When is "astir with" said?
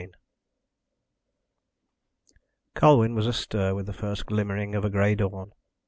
3.27-3.85